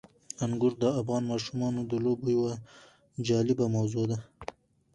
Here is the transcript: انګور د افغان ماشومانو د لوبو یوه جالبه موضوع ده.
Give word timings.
انګور 0.43 0.73
د 0.81 0.83
افغان 0.99 1.23
ماشومانو 1.31 1.81
د 1.91 1.93
لوبو 2.05 2.25
یوه 2.35 2.53
جالبه 3.27 3.65
موضوع 3.75 4.05
ده. 4.11 4.17